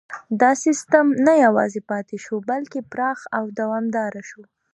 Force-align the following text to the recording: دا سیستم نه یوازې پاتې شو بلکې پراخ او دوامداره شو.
دا 0.41 0.51
سیستم 0.63 1.05
نه 1.25 1.33
یوازې 1.45 1.81
پاتې 1.91 2.17
شو 2.23 2.35
بلکې 2.49 2.79
پراخ 2.91 3.19
او 3.37 3.43
دوامداره 3.59 4.21
شو. 4.29 4.43